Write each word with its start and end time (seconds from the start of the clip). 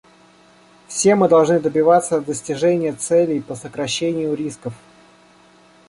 Все 0.87 1.13
мы 1.13 1.29
должны 1.29 1.59
добиваться 1.59 2.21
достижения 2.21 2.93
целей 2.95 3.39
по 3.39 3.53
сокращению 3.53 4.33
рисков. 4.33 4.73